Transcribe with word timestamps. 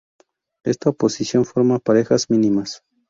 Esta 0.65 0.89
oposición 0.89 1.45
forma 1.45 1.77
parejas 1.77 2.31
mínimas. 2.31 2.81